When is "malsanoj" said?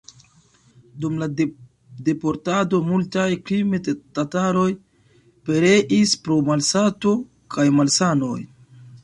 7.79-8.37